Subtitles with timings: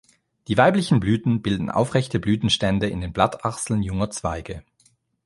[0.47, 4.63] Die weiblichen Blüten bilden aufrechte Blütenstände in den Blattachseln junger Zweige.